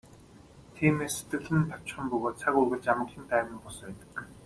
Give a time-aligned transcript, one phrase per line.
[0.73, 4.11] Тиймээс сэтгэл нь давчхан бөгөөд цаг үргэлж амгалан тайван бус байдаг.